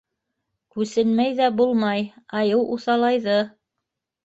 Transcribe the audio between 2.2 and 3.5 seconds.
айыу уҫалайҙы.